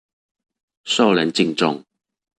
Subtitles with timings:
[0.83, 1.85] 受人敬重